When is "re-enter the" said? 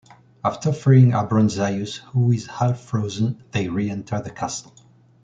3.69-4.31